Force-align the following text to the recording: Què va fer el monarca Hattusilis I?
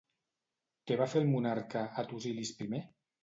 Què 0.91 0.97
va 1.01 1.07
fer 1.11 1.19
el 1.21 1.29
monarca 1.35 1.85
Hattusilis 2.05 2.55
I? 2.69 2.71